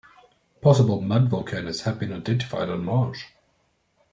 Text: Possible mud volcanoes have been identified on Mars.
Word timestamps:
Possible 0.61 0.99
mud 0.99 1.29
volcanoes 1.29 1.81
have 1.81 1.99
been 1.99 2.11
identified 2.11 2.69
on 2.69 2.83
Mars. 2.83 3.21